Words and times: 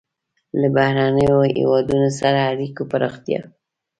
له 0.59 0.67
بهرنیو 0.75 1.39
هېوادونو 1.57 2.09
سره 2.19 2.39
اړیکو 2.51 2.81
پراختیا. 2.91 3.41